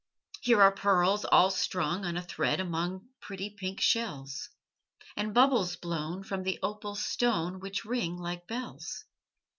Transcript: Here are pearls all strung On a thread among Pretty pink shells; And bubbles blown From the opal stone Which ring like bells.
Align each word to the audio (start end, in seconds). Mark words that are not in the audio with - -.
Here 0.41 0.59
are 0.63 0.71
pearls 0.71 1.25
all 1.25 1.51
strung 1.51 2.05
On 2.05 2.17
a 2.17 2.23
thread 2.23 2.59
among 2.59 3.09
Pretty 3.19 3.51
pink 3.51 3.79
shells; 3.79 4.49
And 5.15 5.31
bubbles 5.31 5.75
blown 5.75 6.23
From 6.23 6.41
the 6.41 6.57
opal 6.63 6.95
stone 6.95 7.59
Which 7.59 7.85
ring 7.85 8.17
like 8.17 8.47
bells. 8.47 9.05